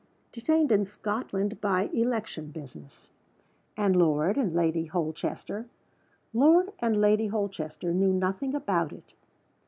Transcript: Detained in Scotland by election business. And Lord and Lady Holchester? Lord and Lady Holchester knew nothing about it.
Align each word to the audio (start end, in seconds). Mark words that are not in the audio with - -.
Detained 0.31 0.71
in 0.71 0.87
Scotland 0.87 1.61
by 1.61 1.83
election 1.93 2.49
business. 2.49 3.11
And 3.77 3.95
Lord 3.95 4.35
and 4.35 4.51
Lady 4.51 4.85
Holchester? 4.87 5.67
Lord 6.33 6.73
and 6.79 6.99
Lady 6.99 7.27
Holchester 7.27 7.93
knew 7.93 8.11
nothing 8.11 8.55
about 8.55 8.91
it. 8.93 9.13